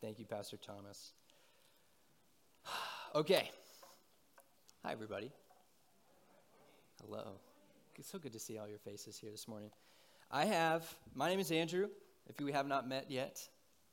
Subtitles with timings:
[0.00, 1.12] Thank you, Pastor Thomas.
[3.14, 3.50] okay.
[4.82, 5.30] Hi, everybody.
[7.04, 7.32] Hello.
[7.98, 9.70] It's so good to see all your faces here this morning.
[10.30, 11.88] I have, my name is Andrew.
[12.26, 13.46] If we have not met yet,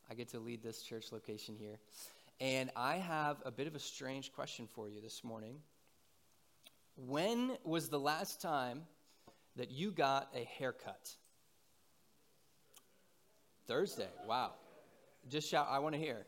[0.09, 1.77] I get to lead this church location here.
[2.39, 5.57] And I have a bit of a strange question for you this morning.
[6.95, 8.83] When was the last time
[9.57, 11.15] that you got a haircut?
[13.67, 14.07] Thursday.
[14.25, 14.53] Wow.
[15.29, 16.25] Just shout, I want to hear.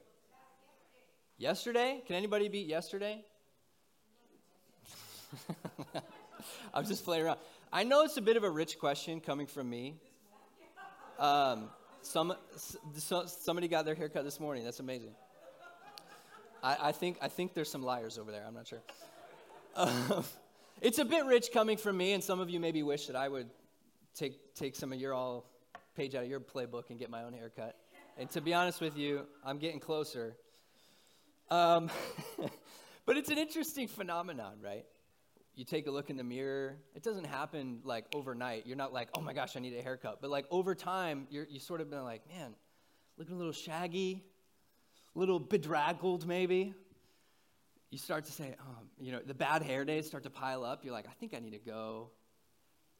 [1.37, 2.03] Yesterday?
[2.05, 3.23] Can anybody beat yesterday?
[6.73, 7.39] I'm just playing around.
[7.71, 9.95] I know it's a bit of a rich question coming from me.
[11.17, 11.69] Um,
[12.01, 12.33] some,
[12.97, 14.65] so, somebody got their haircut this morning.
[14.65, 15.15] That's amazing.
[16.61, 18.43] I, I, think, I think there's some liars over there.
[18.45, 18.81] I'm not sure.
[19.75, 20.25] Um,
[20.81, 23.29] it's a bit rich coming from me, and some of you maybe wish that I
[23.29, 23.49] would
[24.13, 25.45] take, take some of your all
[25.95, 27.77] page out of your playbook and get my own haircut.
[28.19, 30.35] And to be honest with you, I'm getting closer.
[31.49, 31.89] Um,
[33.05, 34.83] but it's an interesting phenomenon, right?
[35.55, 36.75] You take a look in the mirror.
[36.95, 38.67] It doesn't happen like overnight.
[38.67, 40.19] You're not like, oh my gosh, I need a haircut.
[40.19, 42.55] But like over time, you're you sort of been like, man,
[43.17, 44.21] looking a little shaggy,
[45.15, 46.73] a little bedraggled maybe.
[47.89, 50.83] You start to say, um, you know, the bad hair days start to pile up.
[50.83, 52.09] You're like, I think I need to go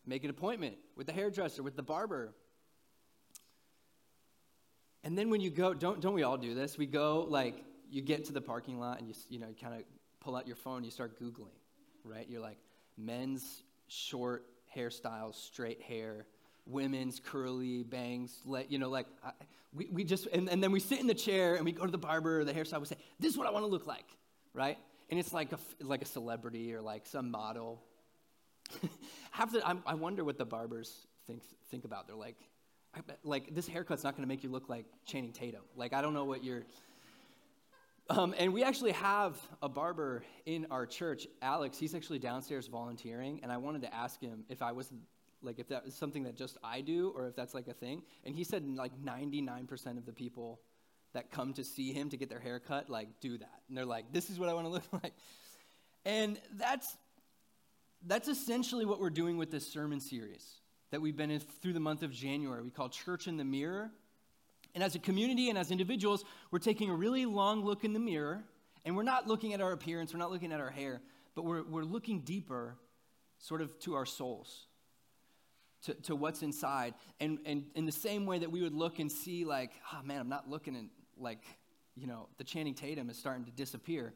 [0.06, 2.34] make an appointment with the hairdresser, with the barber.
[5.04, 6.78] And then when you go, don't, don't we all do this?
[6.78, 9.84] We go, like, you get to the parking lot and you, you know, kind of
[10.20, 11.56] pull out your phone, you start Googling,
[12.04, 12.28] right?
[12.30, 12.58] You're like,
[12.98, 16.26] men's short hairstyles, straight hair,
[16.66, 19.32] women's curly bangs, let, you know, like, I,
[19.74, 21.92] we, we just, and, and then we sit in the chair and we go to
[21.92, 24.06] the barber or the hairstyle, we say, this is what I want to look like,
[24.54, 24.78] right?
[25.10, 27.82] And it's like a, like a celebrity or like some model.
[29.32, 32.08] Have to, I, I wonder what the barbers think, think about.
[32.08, 32.38] They're like,
[32.96, 35.62] I, like this haircut's not going to make you look like Channing Tatum.
[35.76, 36.64] Like I don't know what you're.
[38.10, 41.78] Um, and we actually have a barber in our church, Alex.
[41.78, 44.92] He's actually downstairs volunteering, and I wanted to ask him if I was
[45.42, 48.02] like if that was something that just I do or if that's like a thing.
[48.26, 50.60] And he said like 99% of the people
[51.14, 53.62] that come to see him to get their hair cut like do that.
[53.68, 55.14] And they're like, "This is what I want to look like."
[56.06, 56.98] And that's
[58.08, 60.59] that's essentially what we're doing with this sermon series
[60.92, 62.62] that we've been in through the month of January.
[62.64, 63.92] We call Church in the Mirror.
[64.76, 68.00] And as a community and as individuals, we're taking a really long look in the
[68.00, 68.44] mirror,
[68.86, 71.02] and we're not looking at our appearance, we're not looking at our hair,
[71.36, 72.76] but we're, we're looking deeper,
[73.40, 74.68] sort of to our souls,
[75.86, 76.94] to, to what's inside.
[77.20, 80.22] And, and in the same way that we would look and see, like, oh man,
[80.22, 80.84] I'm not looking at,
[81.18, 81.44] like,
[81.96, 84.14] you know, the Channing Tatum is starting to disappear.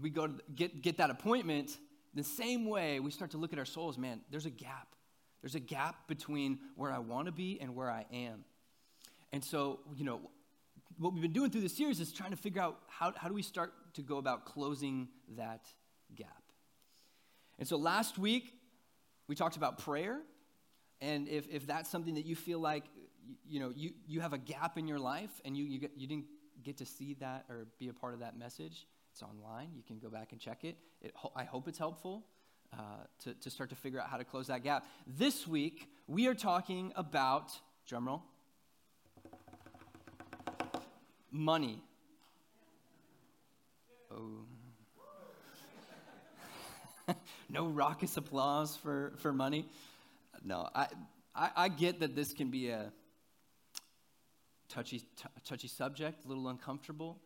[0.00, 1.76] We go to get, get that appointment.
[2.14, 4.93] The same way we start to look at our souls, man, there's a gap
[5.44, 8.46] there's a gap between where I want to be and where I am.
[9.30, 10.22] And so, you know,
[10.96, 13.34] what we've been doing through this series is trying to figure out how, how do
[13.34, 15.06] we start to go about closing
[15.36, 15.66] that
[16.16, 16.30] gap.
[17.58, 18.54] And so last week,
[19.28, 20.18] we talked about prayer.
[21.02, 22.84] And if, if that's something that you feel like,
[23.46, 26.06] you know, you, you have a gap in your life and you, you, get, you
[26.06, 26.24] didn't
[26.62, 29.72] get to see that or be a part of that message, it's online.
[29.76, 30.78] You can go back and check it.
[31.02, 32.24] it I hope it's helpful.
[32.76, 32.82] Uh,
[33.22, 34.84] to, to start to figure out how to close that gap.
[35.06, 37.52] This week, we are talking about,
[37.88, 38.22] drumroll,
[41.30, 41.80] money.
[44.10, 44.44] Oh.
[47.48, 49.68] no raucous applause for, for money.
[50.44, 50.88] No, I,
[51.32, 52.92] I, I get that this can be a
[54.68, 57.20] touchy, t- touchy subject, a little uncomfortable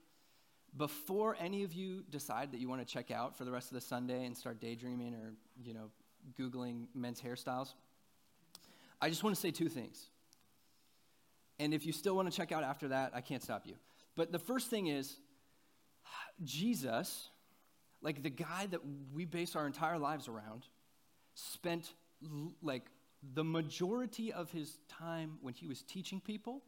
[0.76, 3.74] before any of you decide that you want to check out for the rest of
[3.74, 5.90] the Sunday and start daydreaming or, you know,
[6.38, 7.72] Googling men's hairstyles,
[9.00, 10.10] I just want to say two things.
[11.58, 13.74] And if you still want to check out after that, I can't stop you.
[14.16, 15.16] But the first thing is,
[16.44, 17.28] Jesus,
[18.00, 18.80] like the guy that
[19.12, 20.66] we base our entire lives around,
[21.34, 21.94] spent
[22.62, 22.84] like
[23.34, 26.62] the majority of his time when he was teaching people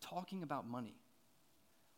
[0.00, 0.94] talking about money.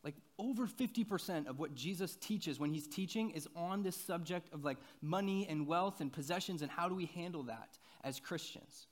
[0.04, 4.62] Like over 50% of what Jesus teaches when he's teaching is on this subject of
[4.62, 8.86] like money and wealth and possessions and how do we handle that as Christians.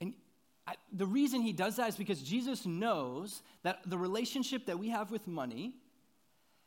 [0.00, 0.14] And
[0.68, 4.90] I, the reason he does that is because Jesus knows that the relationship that we
[4.90, 5.74] have with money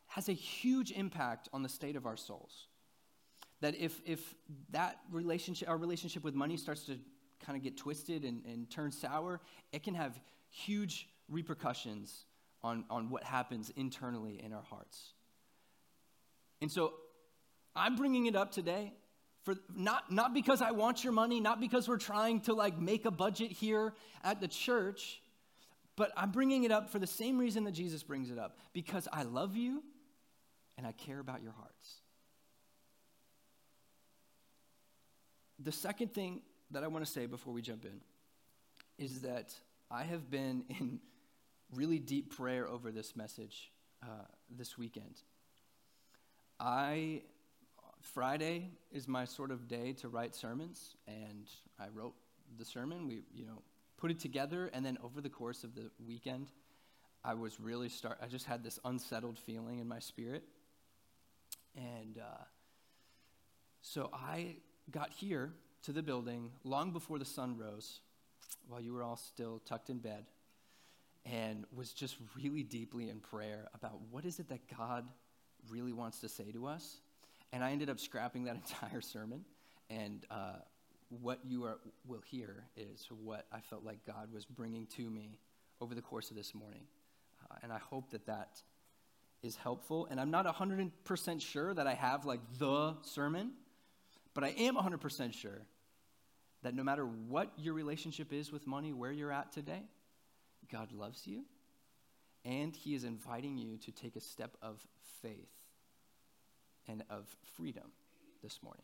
[0.08, 2.68] has a huge impact on the state of our souls.
[3.62, 4.36] That if, if
[4.72, 7.00] that relationship, our relationship with money starts to
[7.46, 9.40] kind of get twisted and, and turn sour,
[9.72, 10.20] it can have
[10.50, 12.26] huge repercussions
[12.64, 15.14] on, on what happens internally in our hearts.
[16.62, 16.94] And so
[17.76, 18.94] I'm bringing it up today
[19.44, 23.06] for not, not because I want your money, not because we're trying to like make
[23.06, 23.94] a budget here
[24.24, 25.22] at the church,
[25.98, 29.08] But I'm bringing it up for the same reason that Jesus brings it up because
[29.12, 29.84] I love you
[30.78, 31.96] and I care about your hearts.
[35.60, 38.00] The second thing that I want to say before we jump in
[39.04, 39.54] is that
[39.90, 41.00] I have been in
[41.74, 43.72] really deep prayer over this message
[44.04, 45.22] uh, this weekend.
[46.60, 47.24] I
[48.02, 51.50] Friday is my sort of day to write sermons, and
[51.80, 52.14] I wrote
[52.58, 53.08] the sermon.
[53.08, 53.62] We, you know,
[53.98, 56.48] put it together, and then over the course of the weekend,
[57.24, 58.18] I was really start.
[58.22, 60.44] I just had this unsettled feeling in my spirit,
[61.76, 62.44] and uh,
[63.82, 64.58] so I
[64.90, 65.54] got here
[65.84, 68.00] to the building long before the sun rose,
[68.68, 70.26] while you were all still tucked in bed,
[71.32, 75.10] and was just really deeply in prayer about what is it that God
[75.70, 76.98] really wants to say to us.
[77.52, 79.44] And I ended up scrapping that entire sermon.
[79.90, 80.60] And uh,
[81.10, 85.40] what you are, will hear is what I felt like God was bringing to me
[85.82, 86.84] over the course of this morning.
[87.50, 88.62] Uh, and I hope that that
[89.44, 90.08] is helpful.
[90.10, 93.52] And I'm not 100% sure that I have like the sermon,
[94.34, 95.62] but I am 100% sure
[96.64, 99.84] that no matter what your relationship is with money, where you're at today,
[100.72, 101.44] God loves you
[102.46, 104.82] and He is inviting you to take a step of
[105.22, 105.50] faith
[106.88, 107.92] and of freedom
[108.42, 108.84] this morning.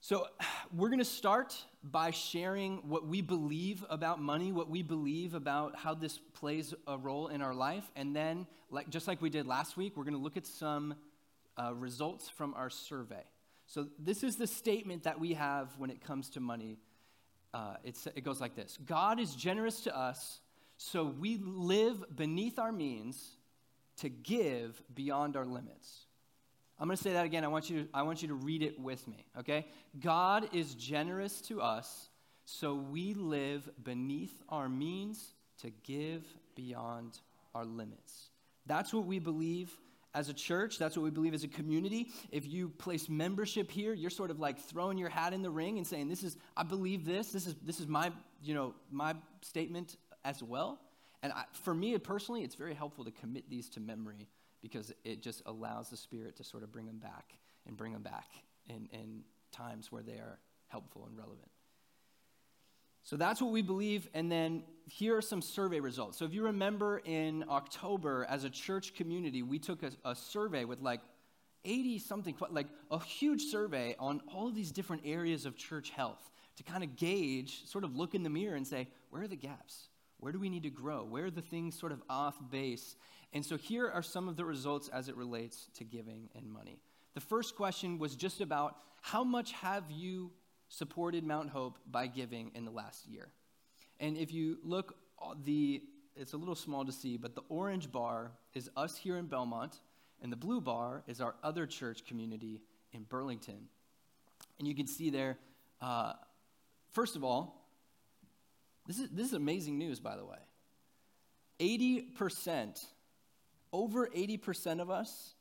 [0.00, 0.26] So,
[0.72, 5.76] we're going to start by sharing what we believe about money, what we believe about
[5.76, 7.84] how this plays a role in our life.
[7.96, 10.94] And then, like, just like we did last week, we're going to look at some
[11.60, 13.24] uh, results from our survey.
[13.66, 16.78] So, this is the statement that we have when it comes to money.
[17.58, 20.40] Uh, it goes like this God is generous to us,
[20.76, 23.36] so we live beneath our means
[23.96, 26.06] to give beyond our limits.
[26.78, 27.44] I'm going to say that again.
[27.44, 29.66] I want you to, I want you to read it with me, okay?
[29.98, 32.08] God is generous to us,
[32.44, 36.22] so we live beneath our means to give
[36.54, 37.18] beyond
[37.56, 38.30] our limits.
[38.66, 39.76] That's what we believe
[40.14, 40.78] as a church.
[40.78, 42.10] That's what we believe as a community.
[42.30, 45.78] If you place membership here, you're sort of like throwing your hat in the ring
[45.78, 47.32] and saying, "This is I believe this.
[47.32, 48.12] This is this is my,
[48.42, 50.80] you know, my statement as well."
[51.22, 54.28] And I, for me personally, it's very helpful to commit these to memory
[54.62, 58.02] because it just allows the Spirit to sort of bring them back and bring them
[58.02, 58.28] back
[58.68, 59.22] in, in
[59.52, 60.38] times where they are
[60.68, 61.48] helpful and relevant.
[63.08, 64.06] So that's what we believe.
[64.12, 66.18] And then here are some survey results.
[66.18, 70.66] So if you remember in October, as a church community, we took a, a survey
[70.66, 71.00] with like
[71.64, 76.62] 80 something, like a huge survey on all these different areas of church health to
[76.62, 79.88] kind of gauge, sort of look in the mirror and say, where are the gaps?
[80.18, 81.02] Where do we need to grow?
[81.02, 82.94] Where are the things sort of off base?
[83.32, 86.82] And so here are some of the results as it relates to giving and money.
[87.14, 90.30] The first question was just about how much have you
[90.68, 93.28] supported Mount Hope by giving in the last year?
[94.00, 95.82] And if you look, uh, the
[96.16, 99.78] it's a little small to see, but the orange bar is us here in Belmont,
[100.20, 102.60] and the blue bar is our other church community
[102.92, 103.68] in Burlington.
[104.58, 105.38] And you can see there,
[105.80, 106.14] uh,
[106.90, 107.68] first of all,
[108.86, 110.38] this is, this is amazing news, by the way.
[111.60, 112.84] 80%,
[113.72, 115.34] over 80% of us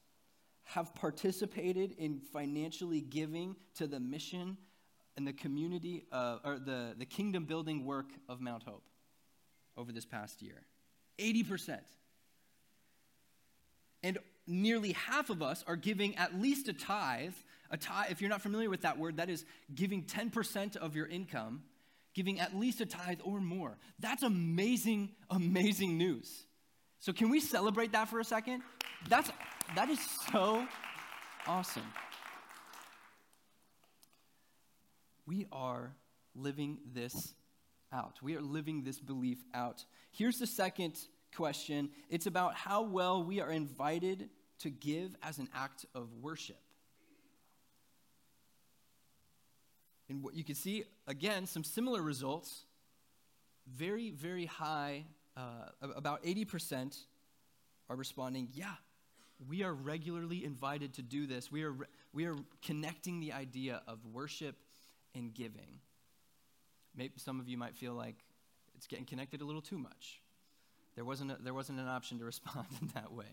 [0.64, 4.58] have participated in financially giving to the mission
[5.18, 8.84] and the community, uh, or the, the kingdom building work of Mount Hope
[9.76, 10.62] over this past year.
[11.20, 11.80] 80%.
[14.04, 17.34] And nearly half of us are giving at least a tithe.
[17.72, 19.44] A tithe, if you're not familiar with that word, that is
[19.74, 21.64] giving 10% of your income
[22.18, 23.78] giving at least a tithe or more.
[24.00, 26.48] That's amazing, amazing news.
[27.00, 28.64] So can we celebrate that for a second?
[29.08, 29.32] That's
[29.76, 30.00] that is
[30.32, 30.68] so
[31.46, 31.84] awesome.
[35.28, 35.94] We are
[36.34, 37.36] living this
[37.92, 38.18] out.
[38.24, 39.84] We are living this belief out.
[40.12, 40.98] Here's the second
[41.36, 41.90] question.
[42.10, 44.30] It's about how well we are invited
[44.60, 46.62] to give as an act of worship.
[50.10, 52.64] And what you can see, again, some similar results.
[53.68, 55.04] Very, very high,
[55.36, 56.98] uh, about 80%
[57.90, 58.76] are responding, yeah,
[59.46, 61.52] we are regularly invited to do this.
[61.52, 64.56] We are, re- we are connecting the idea of worship
[65.18, 65.80] and giving.
[66.96, 68.16] Maybe some of you might feel like
[68.76, 70.22] it's getting connected a little too much.
[70.96, 73.26] There wasn't, a, there wasn't an option to respond in that way.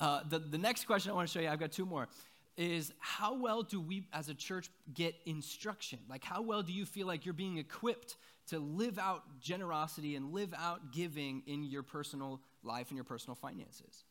[0.00, 2.08] Uh, the, the next question I want to show you, I've got two more
[2.56, 6.00] is how well do we as a church get instruction?
[6.08, 8.16] Like, how well do you feel like you're being equipped
[8.48, 13.36] to live out generosity and live out giving in your personal life and your personal
[13.36, 14.04] finances?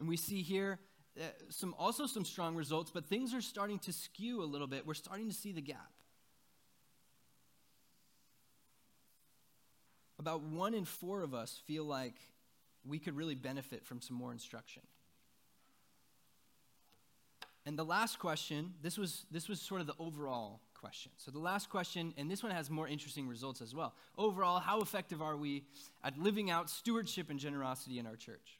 [0.00, 0.78] And we see here
[1.20, 4.86] uh, some also some strong results, but things are starting to skew a little bit.
[4.86, 5.90] We're starting to see the gap.
[10.18, 12.14] About one in four of us feel like
[12.86, 14.82] we could really benefit from some more instruction.
[17.66, 21.12] And the last question, this was, this was sort of the overall question.
[21.18, 23.94] So the last question, and this one has more interesting results as well.
[24.16, 25.64] Overall, how effective are we
[26.02, 28.58] at living out stewardship and generosity in our church?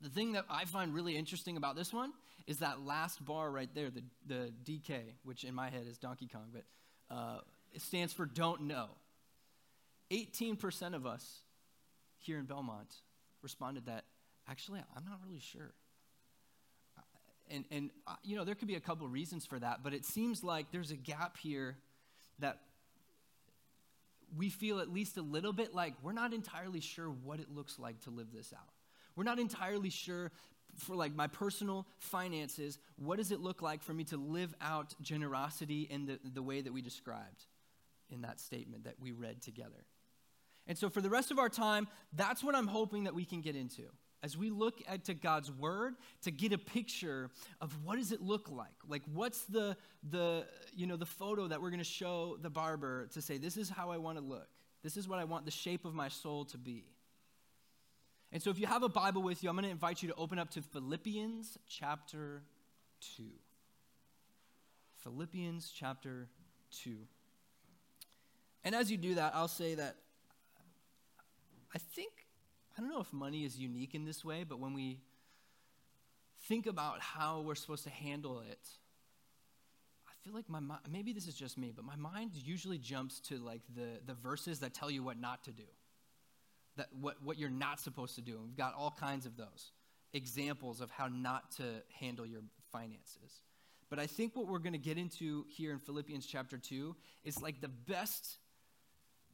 [0.00, 2.12] The thing that I find really interesting about this one
[2.46, 6.26] is that last bar right there, the, the DK, which in my head is Donkey
[6.26, 6.64] Kong, but
[7.14, 7.40] uh,
[7.72, 8.88] it stands for don't know.
[10.10, 11.40] 18% of us
[12.18, 12.94] here in Belmont
[13.42, 14.04] responded that
[14.48, 15.72] actually, I'm not really sure.
[17.50, 20.04] And, and uh, you know, there could be a couple reasons for that, but it
[20.04, 21.76] seems like there's a gap here
[22.38, 22.60] that
[24.36, 27.78] we feel at least a little bit like we're not entirely sure what it looks
[27.78, 28.68] like to live this out.
[29.16, 30.30] We're not entirely sure
[30.76, 34.94] for like my personal finances, what does it look like for me to live out
[35.00, 37.46] generosity in the, the way that we described
[38.08, 39.84] in that statement that we read together?
[40.66, 43.40] And so for the rest of our time, that's what I'm hoping that we can
[43.40, 43.84] get into.
[44.22, 48.20] As we look at to God's word to get a picture of what does it
[48.20, 48.68] look like?
[48.86, 49.76] Like what's the
[50.10, 53.56] the you know the photo that we're going to show the barber to say this
[53.56, 54.48] is how I want to look.
[54.82, 56.84] This is what I want the shape of my soul to be.
[58.32, 60.14] And so if you have a Bible with you, I'm going to invite you to
[60.14, 62.42] open up to Philippians chapter
[63.16, 63.24] 2.
[65.02, 66.28] Philippians chapter
[66.82, 66.96] 2.
[68.62, 69.96] And as you do that, I'll say that
[71.74, 72.12] I think,
[72.76, 74.98] I don't know if money is unique in this way, but when we
[76.48, 78.68] think about how we're supposed to handle it,
[80.08, 83.20] I feel like my mind, maybe this is just me, but my mind usually jumps
[83.20, 85.64] to like the, the verses that tell you what not to do
[86.76, 88.32] that what, what you're not supposed to do.
[88.32, 89.72] And we've got all kinds of those
[90.12, 91.64] examples of how not to
[91.98, 93.42] handle your finances.
[93.88, 97.42] But I think what we're going to get into here in Philippians chapter 2 is
[97.42, 98.38] like the best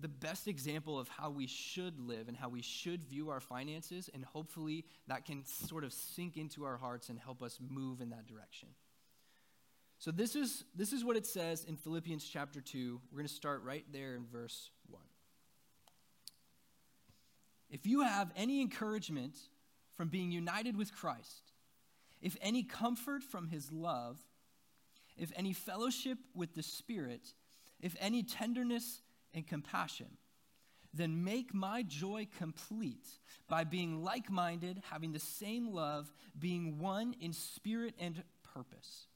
[0.00, 4.10] the best example of how we should live and how we should view our finances
[4.12, 8.10] and hopefully that can sort of sink into our hearts and help us move in
[8.10, 8.68] that direction.
[9.98, 13.00] So this is this is what it says in Philippians chapter 2.
[13.10, 15.02] We're going to start right there in verse 1.
[17.70, 19.36] If you have any encouragement
[19.96, 21.52] from being united with Christ,
[22.20, 24.18] if any comfort from his love,
[25.16, 27.32] if any fellowship with the Spirit,
[27.80, 29.00] if any tenderness
[29.36, 30.08] and compassion,
[30.92, 33.06] then make my joy complete
[33.48, 38.22] by being like minded, having the same love, being one in spirit and
[38.54, 39.06] purpose.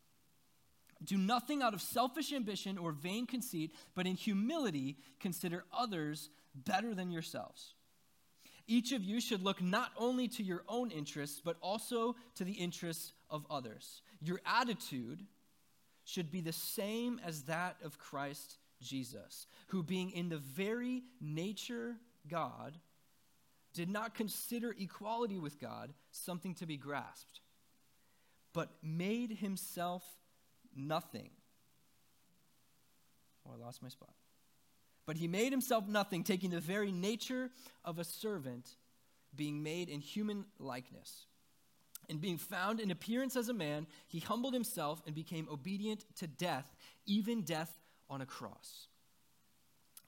[1.03, 6.95] Do nothing out of selfish ambition or vain conceit, but in humility consider others better
[6.95, 7.75] than yourselves.
[8.67, 12.53] Each of you should look not only to your own interests, but also to the
[12.53, 14.03] interests of others.
[14.21, 15.25] Your attitude
[16.05, 21.97] should be the same as that of Christ Jesus, who, being in the very nature
[22.29, 22.79] God,
[23.73, 27.41] did not consider equality with God something to be grasped,
[28.53, 30.03] but made himself
[30.75, 31.31] nothing.
[33.47, 34.15] Oh, I lost my spot.
[35.07, 37.51] But he made himself nothing, taking the very nature
[37.85, 38.77] of a servant,
[39.35, 41.27] being made in human likeness.
[42.09, 46.27] And being found in appearance as a man, he humbled himself and became obedient to
[46.27, 46.75] death,
[47.07, 47.80] even death
[48.11, 48.89] on a cross.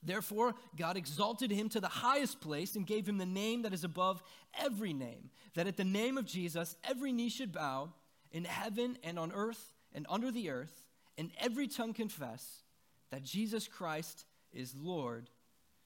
[0.02, 3.84] Therefore, God exalted him to the highest place and gave him the name that is
[3.84, 4.22] above
[4.58, 7.92] every name, that at the name of Jesus every knee should bow
[8.32, 12.62] in heaven and on earth and under the earth, and every tongue confess
[13.10, 15.30] that Jesus Christ is Lord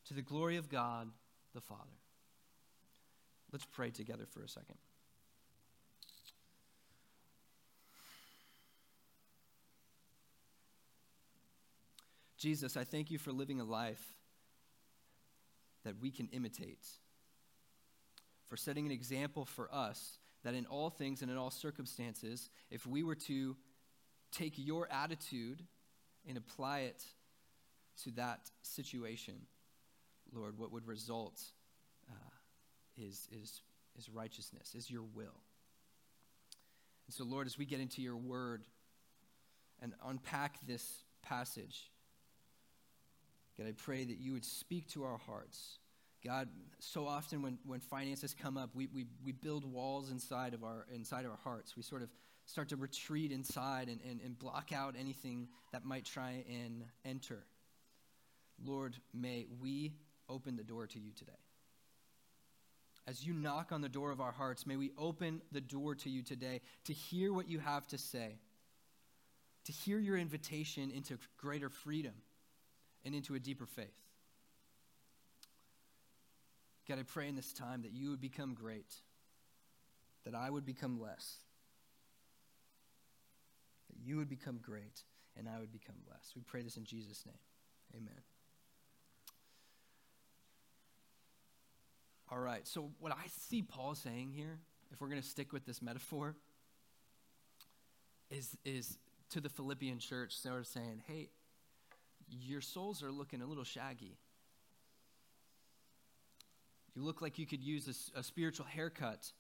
[0.06, 1.11] to the glory of God
[1.54, 1.82] the Father.
[3.52, 4.76] Let's pray together for a second.
[12.37, 14.14] Jesus, I thank you for living a life
[15.85, 16.85] that we can imitate,
[18.47, 22.87] for setting an example for us that in all things and in all circumstances, if
[22.87, 23.57] we were to
[24.33, 25.62] take your attitude
[26.28, 27.02] and apply it
[28.05, 29.35] to that situation,
[30.33, 31.40] Lord, what would result
[32.11, 32.14] uh,
[32.97, 33.62] is, is,
[33.99, 35.40] is righteousness, is your will.
[37.07, 38.64] And so, Lord, as we get into your word
[39.81, 41.90] and unpack this passage,
[43.58, 45.78] God, I pray that you would speak to our hearts.
[46.25, 46.48] God,
[46.78, 50.86] so often when, when finances come up, we, we, we build walls inside of, our,
[50.94, 51.76] inside of our hearts.
[51.76, 52.10] We sort of
[52.46, 57.44] start to retreat inside and, and, and block out anything that might try and enter.
[58.64, 59.94] Lord, may we
[60.28, 61.32] open the door to you today.
[63.06, 66.10] As you knock on the door of our hearts, may we open the door to
[66.10, 68.38] you today to hear what you have to say,
[69.64, 72.14] to hear your invitation into greater freedom
[73.06, 73.94] and into a deeper faith.
[76.88, 78.92] God, I pray in this time that you would become great,
[80.25, 81.36] that I would become less,
[83.90, 85.04] that you would become great,
[85.38, 86.32] and I would become less.
[86.34, 87.38] We pray this in Jesus' name.
[87.94, 88.20] Amen.
[92.28, 94.58] All right, so what I see Paul saying here,
[94.92, 96.34] if we're going to stick with this metaphor,
[98.30, 98.98] is, is
[99.30, 101.30] to the Philippian church, sort of saying, hey,
[102.28, 104.18] your souls are looking a little shaggy.
[106.95, 109.30] You look like you could use a, a spiritual haircut.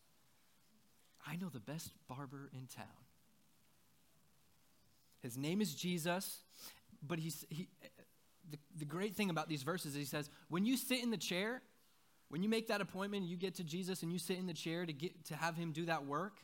[1.26, 2.86] I know the best barber in town.
[5.22, 6.40] His name is Jesus,
[7.02, 7.68] but he's, he,
[8.50, 11.16] the, the great thing about these verses is he says, when you sit in the
[11.16, 11.62] chair,
[12.28, 14.84] when you make that appointment, you get to Jesus and you sit in the chair
[14.84, 16.38] to get to have him do that work,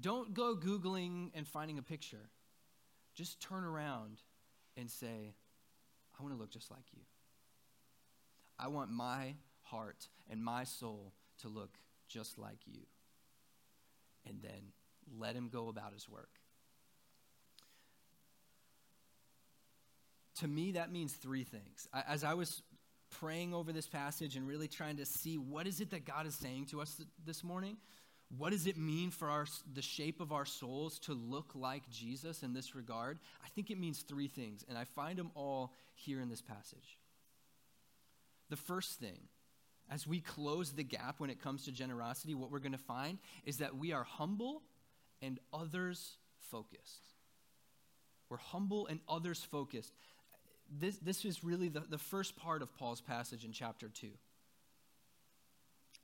[0.00, 2.30] don't go googling and finding a picture.
[3.14, 4.20] Just turn around
[4.76, 5.34] and say,
[6.18, 7.02] I want to look just like you.
[8.58, 11.78] I want my heart and my soul to look
[12.08, 12.80] just like you.
[14.26, 14.72] And then
[15.18, 16.30] let him go about his work.
[20.40, 21.88] To me, that means three things.
[22.08, 22.62] As I was
[23.20, 26.34] praying over this passage and really trying to see what is it that God is
[26.34, 27.76] saying to us this morning,
[28.36, 32.42] what does it mean for our, the shape of our souls to look like Jesus
[32.42, 33.18] in this regard?
[33.44, 36.98] I think it means three things, and I find them all here in this passage.
[38.48, 39.20] The first thing,
[39.90, 43.18] as we close the gap when it comes to generosity, what we're going to find
[43.44, 44.62] is that we are humble
[45.22, 46.16] and others
[46.50, 47.02] focused.
[48.28, 49.92] We're humble and others focused
[50.70, 54.08] this, this is really the, the first part of Paul's passage in chapter 2.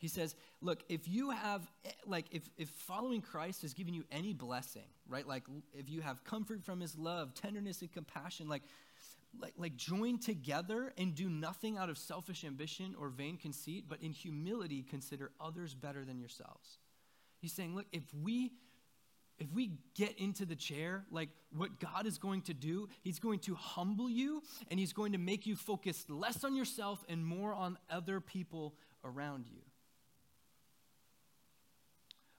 [0.03, 1.63] He says, look, if you have,
[2.05, 5.25] like, if, if following Christ has given you any blessing, right?
[5.25, 8.65] Like, if you have comfort from his love, tenderness, and compassion, like,
[9.41, 14.03] like, like join together and do nothing out of selfish ambition or vain conceit, but
[14.03, 16.79] in humility consider others better than yourselves.
[17.39, 18.51] He's saying, look, if we
[19.39, 23.39] if we get into the chair, like what God is going to do, He's going
[23.41, 27.55] to humble you and He's going to make you focus less on yourself and more
[27.55, 29.63] on other people around you.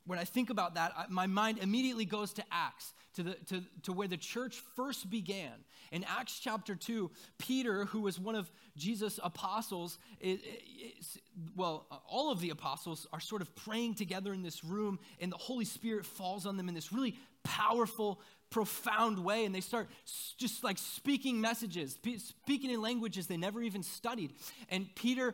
[0.05, 3.63] When I think about that, I, my mind immediately goes to Acts, to, the, to,
[3.83, 5.51] to where the church first began.
[5.91, 9.99] In Acts chapter 2, Peter, who was one of Jesus' apostles,
[11.55, 15.37] well, all of the apostles are sort of praying together in this room, and the
[15.37, 18.19] Holy Spirit falls on them in this really powerful,
[18.53, 19.89] profound way and they start
[20.37, 24.31] just like speaking messages speaking in languages they never even studied.
[24.69, 25.33] And peter,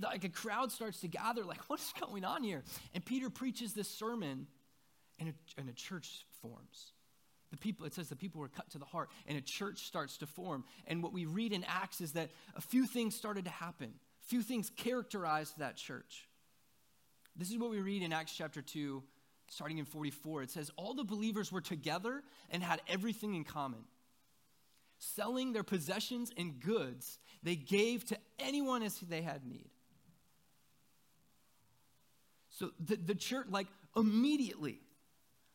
[0.00, 2.62] like a crowd starts to gather like what's going on here?
[2.94, 4.46] And peter preaches this sermon
[5.18, 6.92] and a, and a church forms.
[7.50, 10.16] The people it says the people were cut to the heart and a church starts
[10.18, 10.62] to form.
[10.86, 13.94] And what we read in acts is that a few things started to happen.
[14.24, 16.28] A few things characterized that church.
[17.34, 19.02] This is what we read in acts chapter 2
[19.50, 23.80] starting in 44, it says, All the believers were together and had everything in common.
[24.98, 29.68] Selling their possessions and goods, they gave to anyone as they had need.
[32.50, 34.80] So the, the church, like immediately,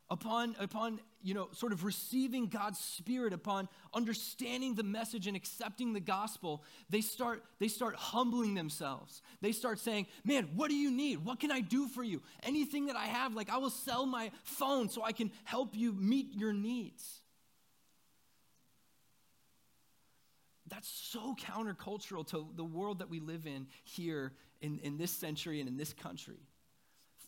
[0.10, 5.92] upon, upon you know, sort of receiving God's Spirit, upon understanding the message and accepting
[5.92, 9.24] the gospel, they start, they start humbling themselves.
[9.42, 11.26] They start saying, Man, what do you need?
[11.26, 12.22] What can I do for you?
[12.44, 15.94] Anything that I have, like I will sell my phone so I can help you
[15.94, 17.22] meet your needs.
[20.68, 25.60] That's so countercultural to the world that we live in here in, in this century
[25.60, 26.38] and in this country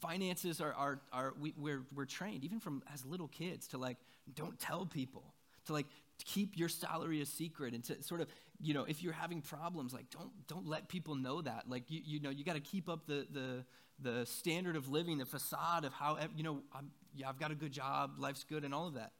[0.01, 3.97] finances are, are, are we, we're, we're trained even from as little kids to like
[4.35, 5.33] don't tell people
[5.65, 5.85] to like
[6.25, 8.27] keep your salary a secret and to sort of
[8.59, 11.65] you know if you're having problems like don't don't let people know that.
[11.67, 13.65] Like you, you know you got to keep up the the
[13.99, 17.55] the standard of living the facade of how you know I'm, yeah i've got a
[17.55, 19.11] good job life's good and all of that.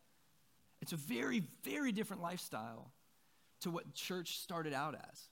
[0.82, 2.92] It's a very very different lifestyle
[3.62, 5.30] to what church started out as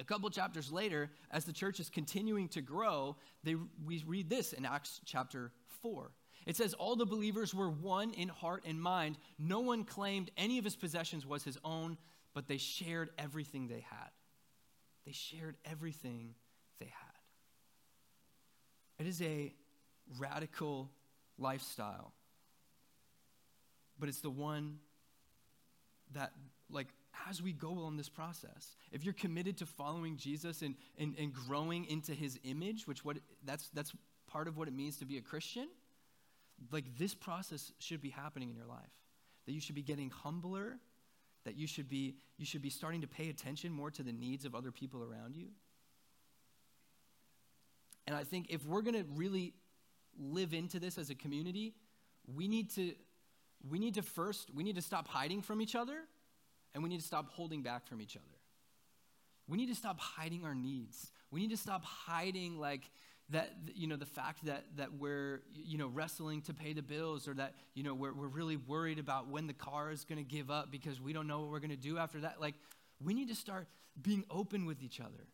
[0.00, 4.52] a couple chapters later, as the church is continuing to grow, they, we read this
[4.52, 5.52] in Acts chapter
[5.82, 6.10] 4.
[6.46, 9.18] It says, All the believers were one in heart and mind.
[9.38, 11.98] No one claimed any of his possessions was his own,
[12.34, 14.10] but they shared everything they had.
[15.06, 16.34] They shared everything
[16.78, 17.12] they had.
[18.98, 19.52] It is a
[20.18, 20.90] radical
[21.38, 22.12] lifestyle,
[23.98, 24.78] but it's the one
[26.12, 26.32] that,
[26.70, 26.88] like,
[27.28, 28.76] as we go on this process.
[28.90, 33.18] If you're committed to following Jesus and, and, and growing into his image, which what
[33.44, 33.92] that's that's
[34.26, 35.68] part of what it means to be a Christian,
[36.70, 38.80] like this process should be happening in your life.
[39.46, 40.78] That you should be getting humbler,
[41.44, 44.44] that you should be you should be starting to pay attention more to the needs
[44.44, 45.48] of other people around you.
[48.06, 49.54] And I think if we're going to really
[50.18, 51.74] live into this as a community,
[52.34, 52.94] we need to
[53.68, 55.98] we need to first we need to stop hiding from each other
[56.74, 58.26] and we need to stop holding back from each other.
[59.48, 61.10] We need to stop hiding our needs.
[61.30, 62.90] We need to stop hiding like
[63.30, 67.26] that you know the fact that that we're you know wrestling to pay the bills
[67.26, 70.28] or that you know we're, we're really worried about when the car is going to
[70.28, 72.54] give up because we don't know what we're going to do after that like
[73.02, 73.66] we need to start
[74.00, 75.26] being open with each other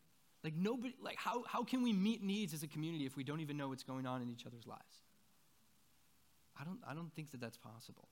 [0.43, 3.41] like nobody like how, how can we meet needs as a community if we don't
[3.41, 5.03] even know what's going on in each other's lives
[6.59, 8.07] i don't i don't think that that's possible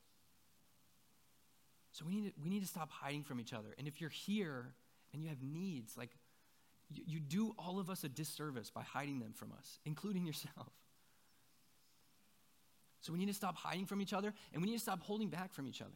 [1.97, 4.09] so we need to, we need to stop hiding from each other and if you're
[4.09, 4.73] here
[5.13, 6.11] and you have needs like
[6.89, 10.71] you, you do all of us a disservice by hiding them from us, including yourself.
[13.01, 15.29] So we need to stop hiding from each other and we need to stop holding
[15.29, 15.91] back from each other.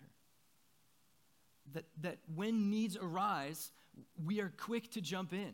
[1.74, 3.72] That, that when needs arise,
[4.26, 5.54] we are quick to jump in.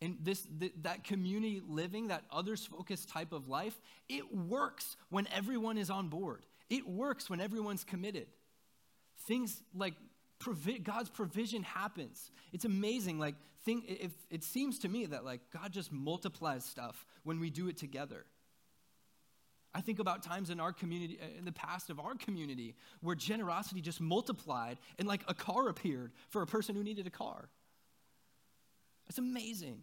[0.00, 5.26] And this, th- that community living, that others focused type of life, it works when
[5.34, 6.44] everyone is on board.
[6.68, 8.26] It works when everyone's committed.
[9.26, 9.94] Things like
[10.38, 12.30] provi- God's provision happens.
[12.52, 13.18] It's amazing.
[13.18, 17.50] Like, think, if, it seems to me that like God just multiplies stuff when we
[17.50, 18.24] do it together.
[19.74, 23.14] I think about times in our community, uh, in the past of our community, where
[23.14, 27.50] generosity just multiplied and like a car appeared for a person who needed a car.
[29.08, 29.82] It's amazing.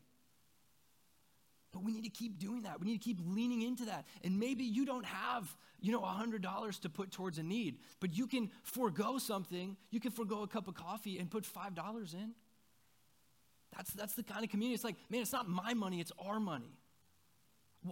[1.74, 2.80] But we need to keep doing that.
[2.80, 4.06] We need to keep leaning into that.
[4.24, 8.28] And maybe you don't have, you know, $100 to put towards a need, but you
[8.28, 9.76] can forego something.
[9.90, 12.34] You can forego a cup of coffee and put $5 in.
[13.76, 14.76] That's, that's the kind of community.
[14.76, 16.78] It's like, man, it's not my money, it's our money.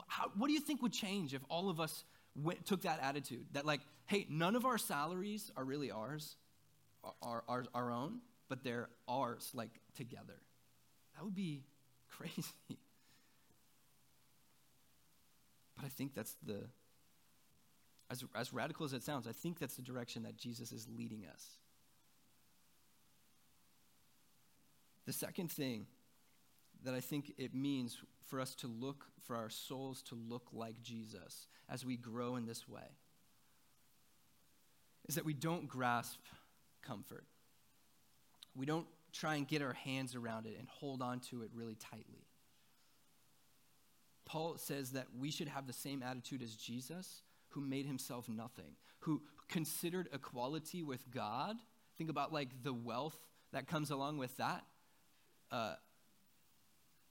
[0.07, 2.03] How, what do you think would change if all of us
[2.35, 3.45] went, took that attitude?
[3.53, 6.35] That, like, hey, none of our salaries are really ours,
[7.23, 10.39] are, are our own, but they're ours, like, together.
[11.15, 11.63] That would be
[12.09, 12.77] crazy.
[15.81, 16.59] But I think that's the,
[18.11, 21.25] as, as radical as it sounds, I think that's the direction that Jesus is leading
[21.25, 21.57] us.
[25.07, 25.87] The second thing
[26.83, 30.83] that I think it means for us to look, for our souls to look like
[30.83, 32.97] Jesus as we grow in this way,
[35.09, 36.19] is that we don't grasp
[36.83, 37.25] comfort.
[38.55, 41.75] We don't try and get our hands around it and hold on to it really
[41.75, 42.27] tightly.
[44.31, 48.77] Paul says that we should have the same attitude as Jesus, who made himself nothing,
[48.99, 51.57] who considered equality with God.
[51.97, 53.17] Think about like the wealth
[53.51, 54.63] that comes along with that.
[55.51, 55.73] Uh,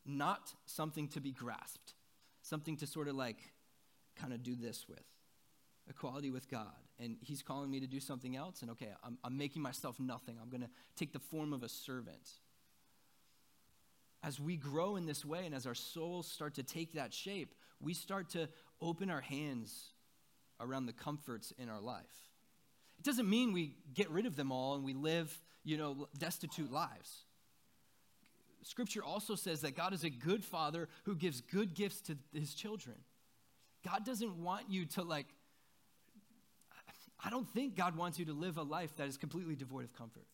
[0.07, 1.93] not something to be grasped,
[2.41, 3.53] something to sort of like
[4.17, 5.05] kind of do this with.
[5.91, 6.73] Equality with God.
[6.99, 10.39] And he's calling me to do something else, and okay, I'm, I'm making myself nothing.
[10.41, 12.31] I'm going to take the form of a servant
[14.23, 17.55] as we grow in this way and as our souls start to take that shape,
[17.81, 18.49] we start to
[18.81, 19.91] open our hands
[20.61, 22.05] around the comforts in our life.
[22.99, 26.71] It doesn't mean we get rid of them all and we live, you know, destitute
[26.71, 27.25] lives.
[28.63, 32.55] Scripture also says that God is a good father who gives good gifts to his
[32.55, 32.97] children.
[33.83, 35.27] God doesn't want you to like
[37.23, 39.93] I don't think God wants you to live a life that is completely devoid of
[39.93, 40.25] comfort.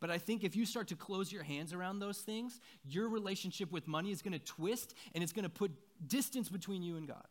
[0.00, 3.70] But I think if you start to close your hands around those things, your relationship
[3.70, 5.70] with money is going to twist and it's going to put
[6.06, 7.26] distance between you and God.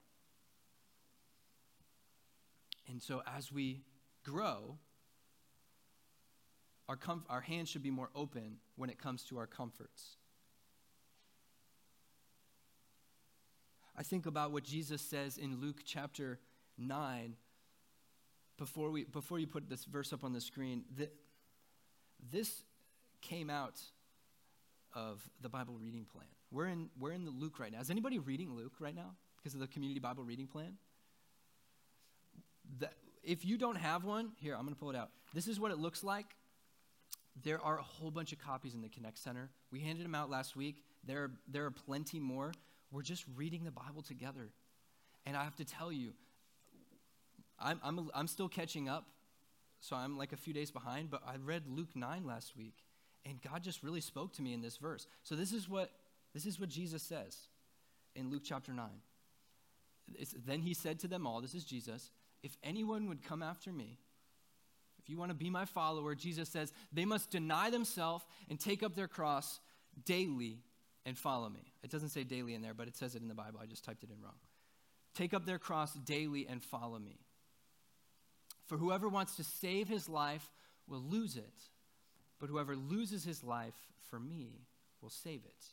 [2.88, 3.82] And so as we
[4.24, 4.78] grow,
[6.88, 10.18] our, comf- our hands should be more open when it comes to our comforts.
[13.98, 16.40] I think about what Jesus says in Luke chapter
[16.78, 17.36] 9.
[18.58, 21.14] Before, we, before you put this verse up on the screen, that
[22.32, 22.64] this
[23.22, 23.80] came out
[24.94, 26.28] of the Bible reading plan.
[26.52, 27.80] We're in, we're in the Luke right now.
[27.80, 30.78] Is anybody reading Luke right now because of the community Bible reading plan?
[32.80, 32.90] The,
[33.24, 35.10] if you don't have one, here, I'm going to pull it out.
[35.34, 36.36] This is what it looks like.
[37.44, 39.50] There are a whole bunch of copies in the Connect Center.
[39.72, 40.84] We handed them out last week.
[41.06, 42.52] There, there are plenty more.
[42.92, 44.50] We're just reading the Bible together.
[45.26, 46.14] And I have to tell you,
[47.60, 49.06] I'm, I'm, I'm still catching up
[49.80, 52.84] so I'm like a few days behind, but I read Luke 9 last week,
[53.26, 55.08] and God just really spoke to me in this verse.
[55.24, 55.92] So this is what,
[56.34, 57.38] this is what Jesus says
[58.16, 58.86] in Luke chapter 9.
[60.16, 62.12] It's, then he said to them all, this is Jesus,
[62.44, 64.00] if anyone would come after me,
[65.02, 68.84] if you want to be my follower, Jesus says, they must deny themselves and take
[68.84, 69.60] up their cross
[70.06, 70.60] daily
[71.06, 71.74] and follow me.
[71.84, 73.60] It doesn't say daily in there, but it says it in the Bible.
[73.62, 74.36] I just typed it in wrong.
[75.16, 77.20] Take up their cross daily and follow me.
[78.70, 80.48] For whoever wants to save his life
[80.88, 81.60] will lose it,
[82.40, 83.74] but whoever loses his life
[84.12, 84.62] for me
[85.02, 85.66] will save it.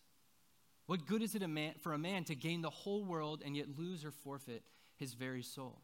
[0.87, 3.55] What good is it a man, for a man to gain the whole world and
[3.55, 4.63] yet lose or forfeit
[4.97, 5.83] his very soul?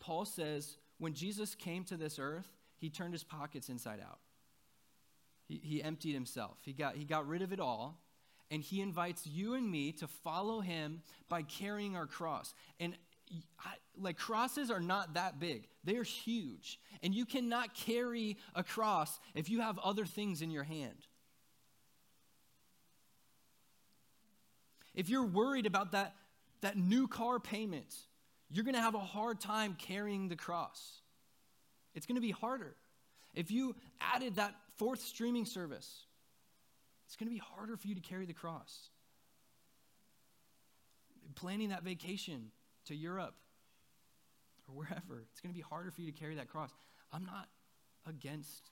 [0.00, 4.18] Paul says when Jesus came to this earth, he turned his pockets inside out.
[5.46, 6.56] He, he emptied himself.
[6.62, 8.00] He got, he got rid of it all.
[8.50, 12.54] And he invites you and me to follow him by carrying our cross.
[12.78, 12.96] And
[13.58, 16.78] I, like crosses are not that big, they're huge.
[17.02, 21.06] And you cannot carry a cross if you have other things in your hand.
[24.94, 26.14] If you're worried about that,
[26.62, 27.94] that new car payment,
[28.50, 31.02] you're going to have a hard time carrying the cross.
[31.94, 32.74] It's going to be harder.
[33.34, 36.06] If you added that fourth streaming service,
[37.06, 38.88] it's going to be harder for you to carry the cross.
[41.34, 42.50] Planning that vacation
[42.86, 43.34] to Europe
[44.68, 46.70] or wherever, it's going to be harder for you to carry that cross.
[47.12, 47.48] I'm not
[48.06, 48.70] against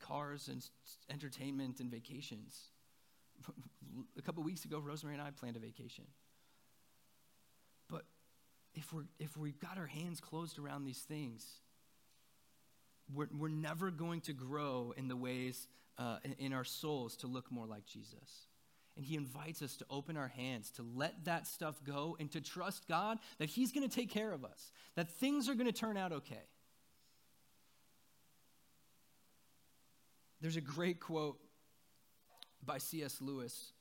[0.00, 0.64] cars and
[1.10, 2.58] entertainment and vacations.
[4.18, 6.04] A couple weeks ago, Rosemary and I planned a vacation.
[7.88, 8.02] But
[8.74, 11.46] if, we're, if we've got our hands closed around these things,
[13.12, 17.26] we're, we're never going to grow in the ways uh, in, in our souls to
[17.26, 18.46] look more like Jesus.
[18.96, 22.40] And he invites us to open our hands, to let that stuff go, and to
[22.40, 25.72] trust God that he's going to take care of us, that things are going to
[25.72, 26.44] turn out okay.
[30.40, 31.40] There's a great quote
[32.64, 33.20] by C.S.
[33.20, 33.72] Lewis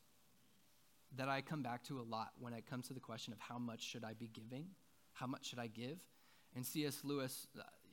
[1.16, 3.60] that I come back to a lot when it comes to the question of how
[3.60, 4.68] much should I be giving?
[5.14, 6.00] How much should I give?
[6.56, 7.02] And C.S.
[7.04, 7.48] Lewis,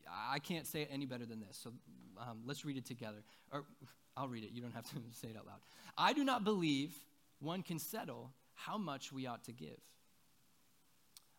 [0.08, 1.58] I can't say it any better than this.
[1.62, 1.72] So
[2.18, 3.22] um, let's read it together.
[3.52, 3.64] Or
[4.16, 4.50] I'll read it.
[4.52, 5.58] You don't have to say it out loud.
[5.98, 6.94] I do not believe
[7.40, 9.80] one can settle how much we ought to give.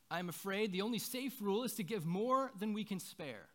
[0.09, 3.47] I am afraid the only safe rule is to give more than we can spare.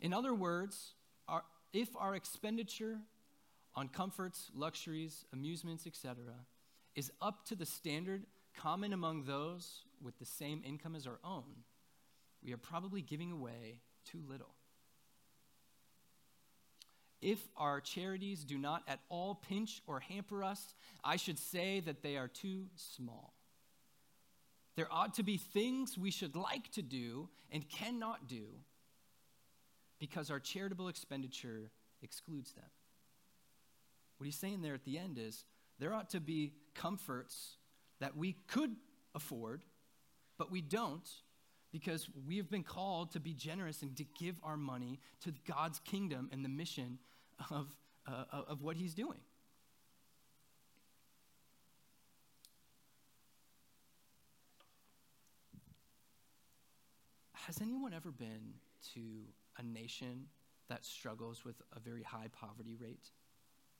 [0.00, 0.94] In other words,
[1.26, 2.98] our, if our expenditure
[3.74, 6.16] on comforts, luxuries, amusements, etc.,
[6.94, 8.24] is up to the standard
[8.56, 11.64] common among those with the same income as our own,
[12.42, 14.54] we are probably giving away too little.
[17.22, 22.02] If our charities do not at all pinch or hamper us, I should say that
[22.02, 23.34] they are too small.
[24.76, 28.46] There ought to be things we should like to do and cannot do
[29.98, 31.70] because our charitable expenditure
[32.02, 32.64] excludes them.
[34.16, 35.44] What he's saying there at the end is
[35.78, 37.56] there ought to be comforts
[38.00, 38.74] that we could
[39.14, 39.62] afford,
[40.38, 41.08] but we don't
[41.72, 45.78] because we have been called to be generous and to give our money to God's
[45.80, 46.98] kingdom and the mission
[47.50, 47.68] of,
[48.06, 49.20] uh, of what He's doing.
[57.46, 58.54] Has anyone ever been
[58.94, 59.00] to
[59.58, 60.26] a nation
[60.68, 63.10] that struggles with a very high poverty rate?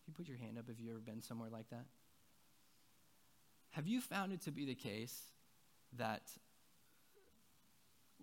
[0.07, 1.85] You put your hand up if you've ever been somewhere like that.
[3.71, 5.17] Have you found it to be the case
[5.97, 6.23] that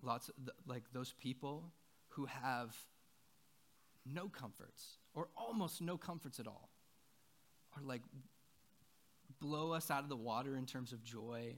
[0.02, 0.36] lots of
[0.67, 1.71] like those people
[2.10, 2.76] who have
[4.06, 6.69] no comforts or almost no comforts at all
[7.75, 8.01] or like
[9.39, 11.56] blow us out of the water in terms of joy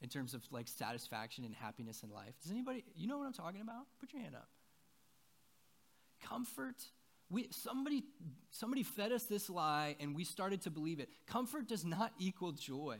[0.00, 3.32] in terms of like satisfaction and happiness in life does anybody you know what i'm
[3.32, 4.48] talking about put your hand up
[6.22, 6.76] comfort
[7.30, 8.02] we, somebody,
[8.50, 11.08] somebody fed us this lie and we started to believe it.
[11.26, 12.98] Comfort does not equal joy.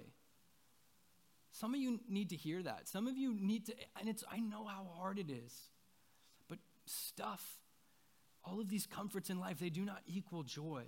[1.50, 2.88] Some of you need to hear that.
[2.88, 5.52] Some of you need to, and it's, I know how hard it is.
[6.48, 7.59] But stuff,
[8.50, 10.82] all of these comforts in life, they do not equal joy.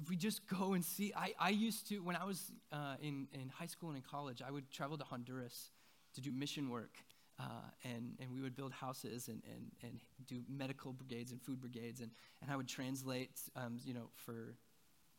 [0.00, 3.26] If we just go and see, I, I used to, when I was uh, in,
[3.32, 5.70] in high school and in college, I would travel to Honduras
[6.14, 6.96] to do mission work.
[7.40, 7.44] Uh,
[7.84, 12.00] and, and we would build houses and, and, and do medical brigades and food brigades.
[12.00, 12.10] And,
[12.42, 14.56] and I would translate, um, you know, for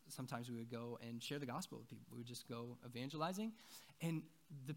[0.10, 2.08] sometimes we would go and share the gospel with people.
[2.12, 3.54] We would just go evangelizing.
[4.02, 4.24] And
[4.66, 4.76] the,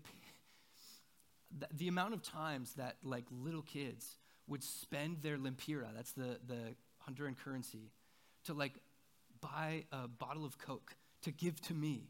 [1.59, 4.19] the, the amount of times that like little kids
[4.53, 6.75] would spend their lempira, that's the, the
[7.09, 7.91] Honduran currency,
[8.45, 8.75] to like
[9.41, 12.05] buy a bottle of Coke to give to me.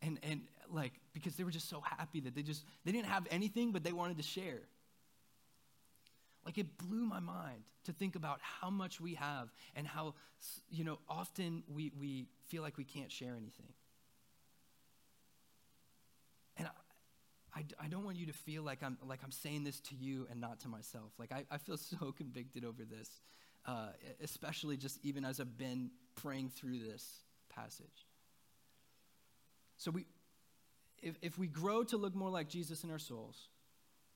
[0.00, 0.40] And, and
[0.72, 3.84] like, because they were just so happy that they just, they didn't have anything, but
[3.84, 4.62] they wanted to share.
[6.44, 10.14] Like it blew my mind to think about how much we have and how,
[10.70, 13.72] you know, often we, we feel like we can't share anything.
[16.56, 16.68] And
[17.54, 20.26] I, I, don't want you to feel like I'm, like I'm saying this to you
[20.30, 21.12] and not to myself.
[21.18, 23.08] Like I, I feel so convicted over this,
[23.66, 23.88] uh,
[24.22, 27.04] especially just even as I've been praying through this
[27.54, 28.06] passage.
[29.78, 30.06] So we,
[31.02, 33.48] if, if we grow to look more like Jesus in our souls,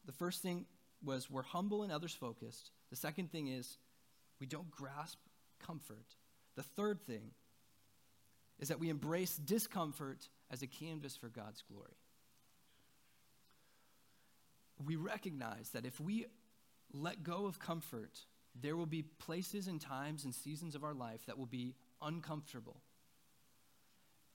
[0.04, 0.66] the first thing
[1.04, 2.70] was we're humble and others focused.
[2.90, 3.78] The second thing is
[4.40, 5.18] we don't grasp
[5.64, 6.06] comfort.
[6.56, 7.30] The third thing
[8.58, 11.96] is that we embrace discomfort as a canvas for God's glory.
[14.84, 16.26] We recognize that if we
[16.92, 18.18] let go of comfort,
[18.60, 22.80] there will be places and times and seasons of our life that will be uncomfortable.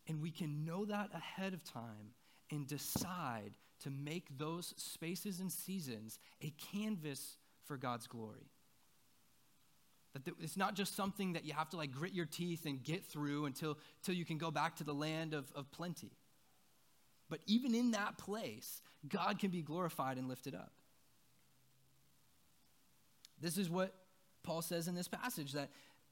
[0.08, 2.14] And we can know that ahead of time
[2.50, 8.50] and decide to make those spaces and seasons a canvas for God's glory.
[10.14, 13.06] That it's not just something that you have to like grit your teeth and get
[13.06, 16.12] through until, until you can go back to the land of, of plenty.
[17.30, 20.72] But even in that place, God can be glorified and lifted up.
[23.40, 23.94] This is what
[24.44, 25.70] Paul says in this passage that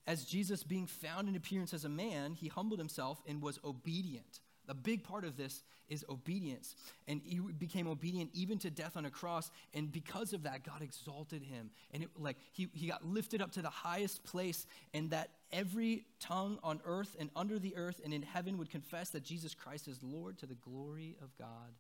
[0.08, 4.42] as Jesus, being found in appearance as a man, he humbled himself and was obedient.
[4.68, 6.76] A big part of this is obedience.
[7.08, 9.52] And he became obedient even to death on a cross.
[9.74, 11.70] And because of that, God exalted him.
[11.92, 16.06] And it, like he, he got lifted up to the highest place, and that every
[16.20, 19.88] tongue on earth and under the earth and in heaven would confess that Jesus Christ
[19.88, 21.74] is Lord to the glory of God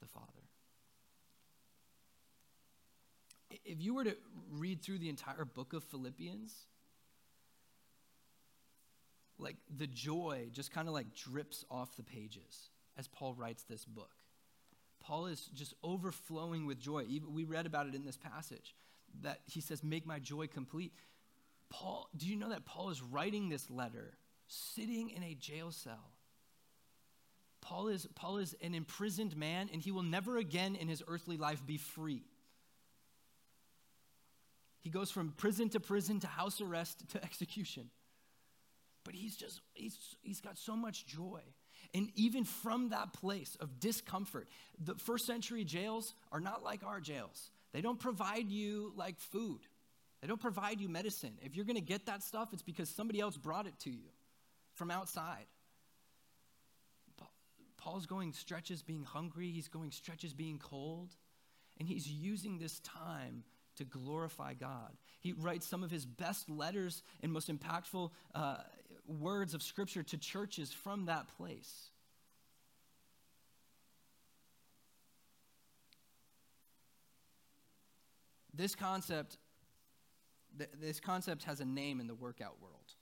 [0.00, 0.26] the Father.
[3.64, 4.16] If you were to
[4.50, 6.54] read through the entire book of Philippians,
[9.42, 13.84] like the joy just kind of like drips off the pages as Paul writes this
[13.84, 14.10] book.
[15.00, 17.06] Paul is just overflowing with joy.
[17.28, 18.74] We read about it in this passage
[19.22, 20.92] that he says, Make my joy complete.
[21.70, 24.14] Paul, do you know that Paul is writing this letter
[24.46, 26.12] sitting in a jail cell?
[27.60, 31.36] Paul is, Paul is an imprisoned man, and he will never again in his earthly
[31.36, 32.24] life be free.
[34.80, 37.88] He goes from prison to prison to house arrest to execution.
[39.04, 41.40] But he's just, he's, he's got so much joy.
[41.94, 47.00] And even from that place of discomfort, the first century jails are not like our
[47.00, 47.50] jails.
[47.72, 49.60] They don't provide you like food,
[50.20, 51.38] they don't provide you medicine.
[51.42, 54.10] If you're going to get that stuff, it's because somebody else brought it to you
[54.74, 55.46] from outside.
[57.76, 61.16] Paul's going stretches being hungry, he's going stretches being cold,
[61.78, 63.42] and he's using this time
[63.76, 64.92] to glorify God.
[65.18, 68.58] He writes some of his best letters and most impactful uh,
[69.06, 71.90] words of Scripture to churches from that place.
[78.54, 79.38] This concept,
[80.58, 82.92] th- this concept has a name in the workout world.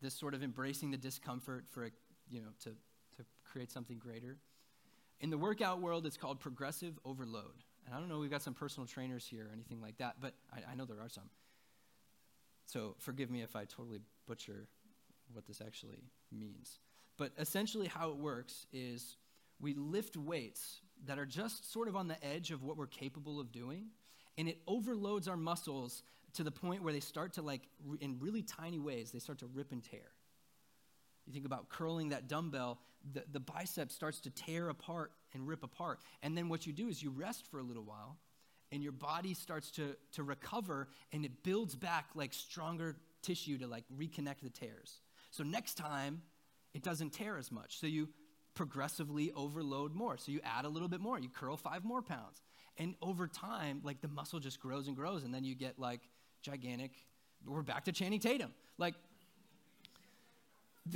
[0.00, 1.90] This sort of embracing the discomfort for, a,
[2.30, 4.38] you know, to, to create something greater.
[5.20, 7.62] In the workout world, it's called progressive overload.
[7.86, 10.34] And I don't know, we've got some personal trainers here or anything like that, but
[10.52, 11.24] I, I know there are some.
[12.66, 14.68] So forgive me if I totally butcher
[15.32, 16.78] what this actually means.
[17.16, 19.16] But essentially, how it works is
[19.60, 23.40] we lift weights that are just sort of on the edge of what we're capable
[23.40, 23.86] of doing,
[24.36, 26.02] and it overloads our muscles
[26.34, 27.62] to the point where they start to, like,
[28.00, 30.10] in really tiny ways, they start to rip and tear.
[31.26, 32.80] You think about curling that dumbbell,
[33.12, 36.00] the, the bicep starts to tear apart and rip apart.
[36.22, 38.18] And then what you do is you rest for a little while,
[38.72, 43.66] and your body starts to, to recover, and it builds back like stronger tissue to
[43.66, 45.00] like reconnect the tears.
[45.30, 46.22] So next time,
[46.74, 47.78] it doesn't tear as much.
[47.78, 48.08] So you
[48.54, 50.16] progressively overload more.
[50.16, 51.18] So you add a little bit more.
[51.18, 52.42] You curl five more pounds.
[52.76, 55.24] And over time, like the muscle just grows and grows.
[55.24, 56.00] And then you get like
[56.42, 56.92] gigantic.
[57.44, 58.52] We're back to Channing Tatum.
[58.78, 58.94] Like,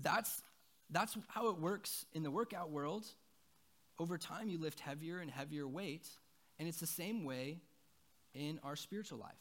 [0.00, 0.42] that's,
[0.90, 3.06] that's how it works in the workout world.
[3.98, 6.08] Over time, you lift heavier and heavier weight.
[6.58, 7.60] And it's the same way
[8.34, 9.32] in our spiritual life.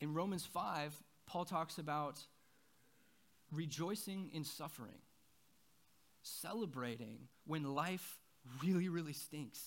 [0.00, 0.94] In Romans 5,
[1.26, 2.20] Paul talks about
[3.52, 4.98] rejoicing in suffering,
[6.22, 8.18] celebrating when life
[8.62, 9.60] really, really stinks,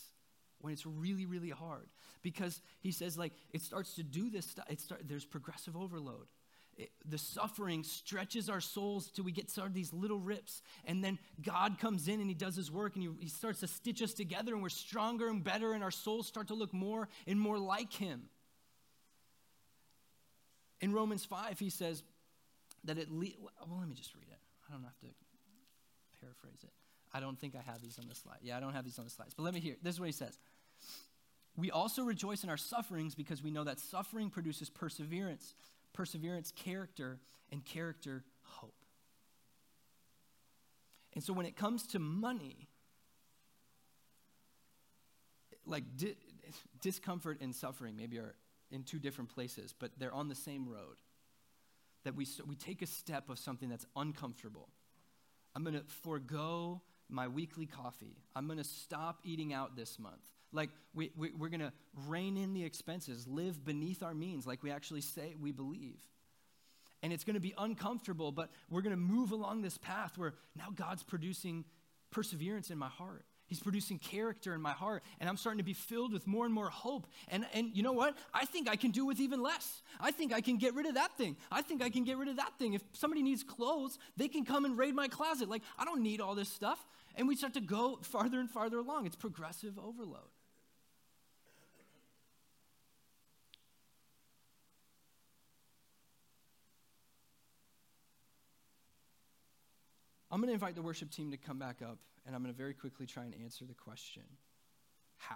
[0.60, 1.88] when it's really, really hard.
[2.22, 4.66] Because he says, like, it starts to do this stuff.
[4.70, 6.28] It start, there's progressive overload.
[7.06, 10.62] The suffering stretches our souls till we get sort of these little rips.
[10.86, 13.68] And then God comes in and he does his work and he, he starts to
[13.68, 17.08] stitch us together and we're stronger and better and our souls start to look more
[17.28, 18.24] and more like him.
[20.80, 22.04] In Romans 5, he says
[22.86, 23.28] that it, le-
[23.68, 24.39] well, let me just read it.
[24.68, 25.08] I don't have to
[26.20, 26.72] paraphrase it.
[27.14, 28.38] I don't think I have these on the slide.
[28.41, 29.34] Yeah, I don't have these on the slides.
[29.36, 29.76] But let me hear.
[29.84, 30.38] This is what he says.
[31.58, 35.54] We also rejoice in our sufferings because we know that suffering produces perseverance,
[35.94, 37.20] perseverance, character,
[37.52, 38.74] and character, hope.
[41.14, 42.70] And so when it comes to money,
[45.66, 46.16] like di-
[46.82, 48.36] discomfort and suffering maybe are
[48.72, 50.98] in two different places, but they're on the same road.
[52.04, 54.70] That we, we take a step of something that's uncomfortable.
[55.56, 58.16] I'm going to forego my weekly coffee.
[58.36, 60.26] I'm going to stop eating out this month.
[60.54, 61.74] Like, we, we, we're going to
[62.08, 66.02] rein in the expenses, live beneath our means, like we actually say we believe.
[67.04, 70.34] and it's going to be uncomfortable, but we're going to move along this path where
[70.56, 71.66] now God's producing
[72.12, 73.26] perseverance in my heart.
[73.47, 76.54] He's producing character in my heart, and I'm starting to be filled with more and
[76.54, 77.06] more hope.
[77.28, 78.16] And, and you know what?
[78.34, 79.82] I think I can do with even less.
[79.99, 81.36] I think I can get rid of that thing.
[81.52, 82.76] I think I can get rid of that thing.
[82.76, 85.49] If somebody needs clothes, they can come and raid my closet.
[85.49, 86.80] Like, I don't need all this stuff.
[87.16, 89.06] And we start to go farther and farther along.
[89.06, 90.30] It's progressive overload.
[100.32, 102.58] I'm going to invite the worship team to come back up, and I'm going to
[102.58, 104.24] very quickly try and answer the question
[105.18, 105.36] how?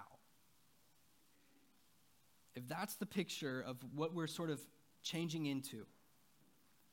[2.56, 4.60] If that's the picture of what we're sort of
[5.02, 5.86] changing into,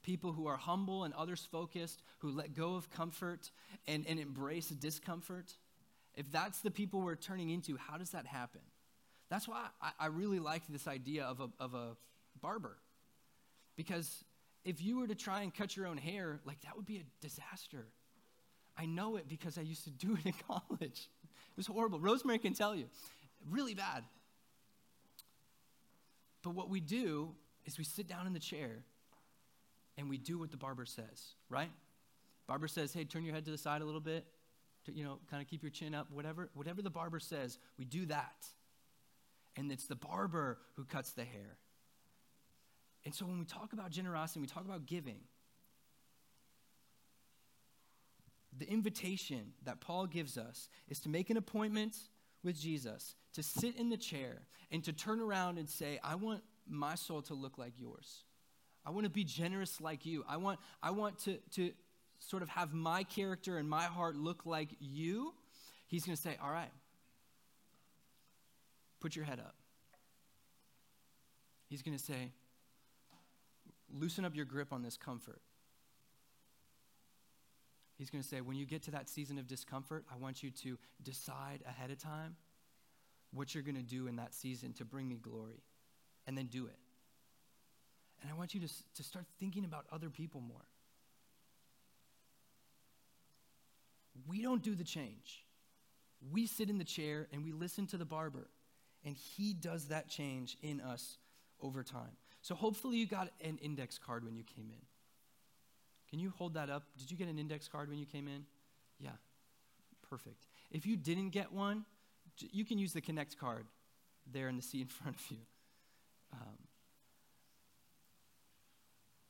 [0.04, 3.50] people who are humble and others focused, who let go of comfort
[3.88, 5.54] and, and embrace discomfort,
[6.16, 8.62] if that's the people we're turning into, how does that happen?
[9.30, 11.96] That's why I, I really like this idea of a, of a
[12.40, 12.78] barber.
[13.76, 14.24] Because
[14.66, 17.04] if you were to try and cut your own hair, like that would be a
[17.22, 17.86] disaster.
[18.78, 21.10] I know it because I used to do it in college.
[21.22, 22.00] It was horrible.
[22.00, 22.86] Rosemary can tell you,
[23.50, 24.04] really bad.
[26.44, 27.34] But what we do
[27.66, 28.84] is we sit down in the chair
[29.98, 31.72] and we do what the barber says, right?
[32.48, 34.26] Barber says, "Hey, turn your head to the side a little bit.
[34.86, 36.50] To, you know, kind of keep your chin up, whatever.
[36.54, 38.46] Whatever the barber says, we do that."
[39.56, 41.58] And it's the barber who cuts the hair.
[43.06, 45.20] And so when we talk about generosity, we talk about giving.
[48.58, 51.96] The invitation that Paul gives us is to make an appointment
[52.44, 56.44] with Jesus, to sit in the chair, and to turn around and say, I want
[56.68, 58.24] my soul to look like yours.
[58.86, 60.24] I want to be generous like you.
[60.28, 61.72] I want, I want to, to
[62.20, 65.34] sort of have my character and my heart look like you.
[65.88, 66.72] He's going to say, All right,
[69.00, 69.56] put your head up.
[71.70, 72.32] He's going to say,
[73.94, 75.42] loosen up your grip on this comfort.
[77.98, 80.50] He's going to say, when you get to that season of discomfort, I want you
[80.64, 82.36] to decide ahead of time
[83.32, 85.64] what you're going to do in that season to bring me glory,
[86.28, 86.78] and then do it.
[88.22, 90.66] And I want you to, to start thinking about other people more.
[94.28, 95.44] We don't do the change.
[96.32, 98.50] We sit in the chair and we listen to the barber,
[99.04, 101.18] and he does that change in us
[101.60, 102.16] over time.
[102.44, 104.82] So hopefully you got an index card when you came in.
[106.10, 106.84] Can you hold that up?
[106.98, 108.46] Did you get an index card when you came in?
[109.00, 109.12] Yeah.
[110.10, 110.46] Perfect.
[110.70, 111.86] If you didn't get one,
[112.38, 113.66] you can use the Connect card
[114.32, 115.38] there in the seat in front of you.
[116.34, 116.58] Um,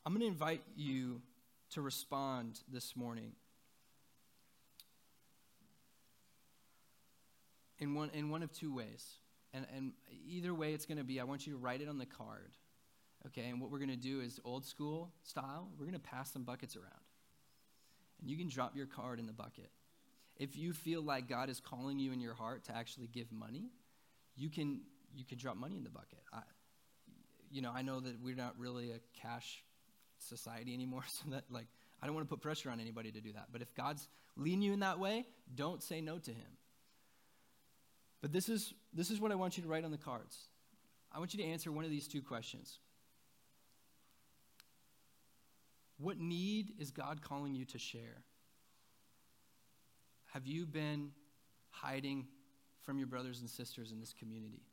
[0.06, 1.22] I'm going to invite you
[1.72, 3.34] to respond this morning
[7.78, 9.18] in one, in one of two ways.
[9.54, 9.92] And, and
[10.28, 12.52] either way it's going to be, I want you to write it on the card.
[13.28, 16.32] Okay, and what we're going to do is old school style, we're going to pass
[16.32, 16.92] some buckets around.
[18.20, 19.70] And you can drop your card in the bucket.
[20.38, 23.70] If you feel like God is calling you in your heart to actually give money,
[24.36, 24.82] you can
[25.16, 26.20] you can drop money in the bucket.
[26.34, 26.42] I,
[27.52, 29.64] you know, I know that we're not really a cash
[30.18, 31.68] society anymore, so that like
[32.02, 33.48] I don't want to put pressure on anybody to do that.
[33.52, 36.58] But if God's leading you in that way, don't say no to him.
[38.22, 40.38] But this is this is what I want you to write on the cards.
[41.12, 42.80] I want you to answer one of these two questions.
[46.04, 48.24] What need is God calling you to share?
[50.34, 51.12] Have you been
[51.70, 52.28] hiding
[52.82, 54.64] from your brothers and sisters in this community?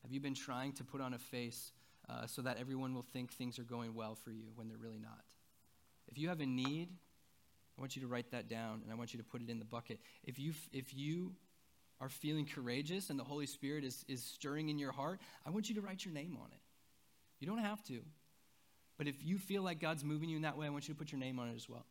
[0.00, 1.72] Have you been trying to put on a face
[2.08, 4.98] uh, so that everyone will think things are going well for you when they're really
[4.98, 5.24] not?
[6.08, 6.88] If you have a need,
[7.76, 9.58] I want you to write that down and I want you to put it in
[9.58, 10.00] the bucket.
[10.24, 11.34] If you, if you
[12.00, 15.68] are feeling courageous and the Holy Spirit is, is stirring in your heart, I want
[15.68, 16.60] you to write your name on it.
[17.40, 18.00] You don't have to.
[18.98, 20.98] But if you feel like God's moving you in that way, I want you to
[20.98, 21.84] put your name on it as well.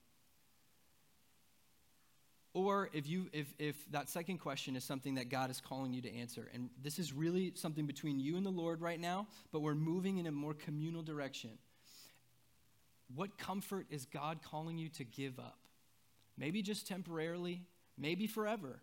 [2.54, 6.02] Or if you if if that second question is something that God is calling you
[6.04, 9.62] to answer, and this is really something between you and the Lord right now, but
[9.62, 11.52] we're moving in a more communal direction.
[13.14, 15.60] What comfort is God calling you to give up?
[16.38, 17.62] Maybe just temporarily,
[17.98, 18.80] maybe forever.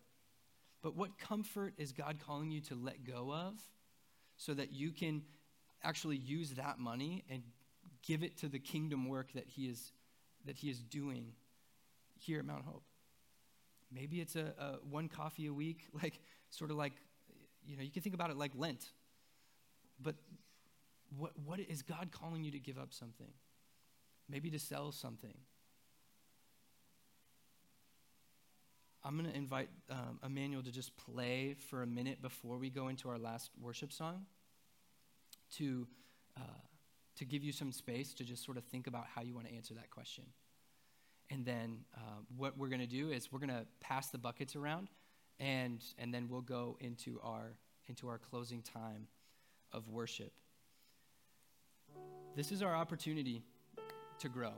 [0.83, 3.55] But what comfort is God calling you to let go of
[4.37, 5.23] so that you can
[5.83, 7.43] actually use that money and
[8.03, 9.93] give it to the kingdom work that he is,
[10.45, 11.33] that he is doing
[12.19, 12.85] here at Mount Hope.
[13.91, 16.95] Maybe it's a, a one coffee a week, like sort of like,
[17.65, 18.85] you know, you can think about it like Lent.
[20.01, 20.17] But
[21.17, 23.31] what, what is God calling you to give up something?
[24.29, 25.35] Maybe to sell something.
[29.05, 32.89] I'm going to invite um, Emmanuel to just play for a minute before we go
[32.89, 34.27] into our last worship song
[35.57, 35.89] to
[36.37, 36.41] uh,
[37.17, 39.55] to give you some space to just sort of think about how you want to
[39.55, 40.25] answer that question.
[41.31, 44.57] And then uh, what we're going to do is we're going to pass the buckets
[44.57, 44.91] around,
[45.41, 47.55] and, and then we'll go into our,
[47.89, 49.07] into our closing time
[49.73, 50.33] of worship.
[52.37, 53.43] This is our opportunity
[54.19, 54.53] to grow.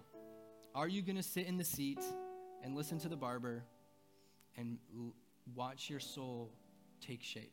[0.75, 2.01] Are you going to sit in the seat
[2.63, 3.65] and listen to the barber
[4.57, 5.15] and l-
[5.55, 6.51] watch your soul
[7.01, 7.53] take shape?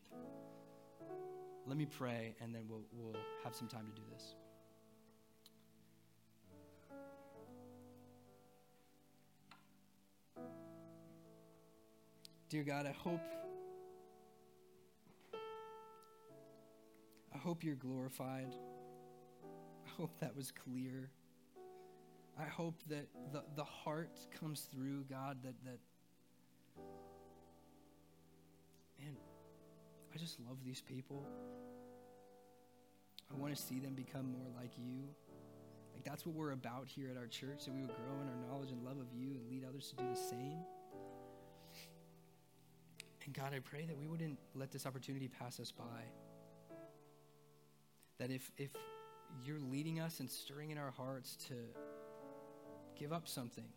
[1.68, 4.36] Let me pray, and then we'll, we'll have some time to do this.
[12.52, 13.22] Dear God, I hope
[17.34, 18.54] I hope you're glorified.
[19.86, 21.12] I hope that was clear.
[22.38, 25.80] I hope that the, the heart comes through, God, that that
[29.00, 29.16] man,
[30.14, 31.26] I just love these people.
[33.34, 35.04] I want to see them become more like you.
[35.94, 38.50] Like that's what we're about here at our church, that we would grow in our
[38.50, 40.60] knowledge and love of you and lead others to do the same.
[43.32, 46.04] And God, I pray that we wouldn't let this opportunity pass us by.
[48.20, 48.72] That if, if
[49.46, 51.54] you're leading us and stirring in our hearts to
[53.00, 53.70] give up something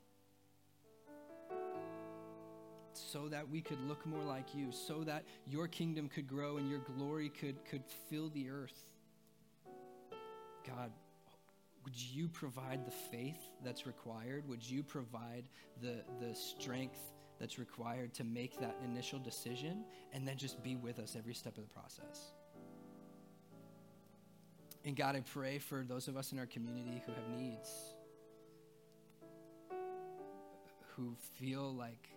[2.94, 6.68] so that we could look more like you, so that your kingdom could grow and
[6.68, 8.82] your glory could, could fill the earth,
[10.66, 10.90] God,
[11.84, 14.48] would you provide the faith that's required?
[14.48, 15.44] Would you provide
[15.80, 16.98] the, the strength
[17.44, 19.84] that's required to make that initial decision
[20.14, 22.32] and then just be with us every step of the process.
[24.82, 27.68] And God, I pray for those of us in our community who have needs,
[30.96, 32.08] who feel like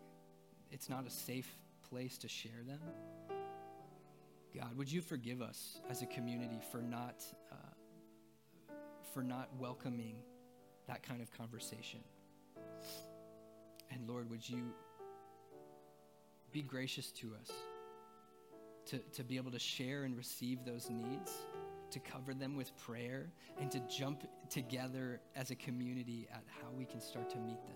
[0.72, 1.58] it's not a safe
[1.90, 2.80] place to share them.
[4.58, 7.22] God, would you forgive us as a community for not,
[7.52, 8.74] uh,
[9.14, 10.16] for not welcoming
[10.88, 12.00] that kind of conversation?
[13.92, 14.72] And Lord, would you
[16.52, 17.52] be gracious to us
[18.88, 21.32] to, to be able to share and receive those needs,
[21.92, 23.30] to cover them with prayer,
[23.60, 27.76] and to jump together as a community at how we can start to meet them.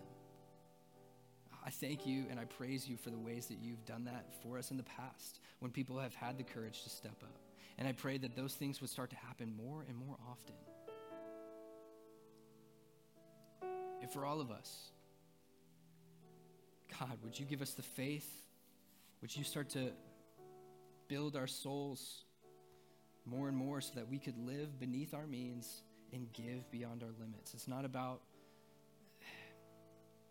[1.64, 4.58] I thank you and I praise you for the ways that you've done that for
[4.58, 7.38] us in the past when people have had the courage to step up.
[7.78, 10.56] And I pray that those things would start to happen more and more often.
[14.02, 14.92] And for all of us,
[17.00, 18.42] God, would you give us the faith
[19.22, 19.92] would you start to
[21.08, 22.24] build our souls
[23.26, 27.12] more and more so that we could live beneath our means and give beyond our
[27.20, 27.54] limits?
[27.54, 28.22] It's not about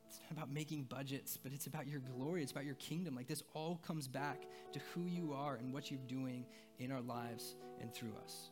[0.09, 2.43] it's not about making budgets, but it's about your glory.
[2.43, 3.15] It's about your kingdom.
[3.15, 6.45] Like this all comes back to who you are and what you're doing
[6.81, 8.51] in our lives and through us.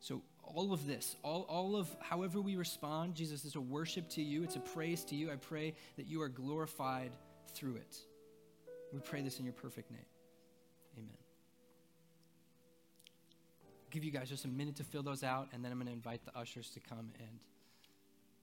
[0.00, 4.22] So all of this, all, all of however we respond, Jesus, is a worship to
[4.22, 4.42] you.
[4.42, 5.30] It's a praise to you.
[5.30, 7.10] I pray that you are glorified
[7.52, 7.96] through it.
[8.94, 10.06] We pray this in your perfect name.
[10.96, 11.08] Amen.
[13.64, 15.88] I'll give you guys just a minute to fill those out, and then I'm going
[15.88, 17.40] to invite the ushers to come and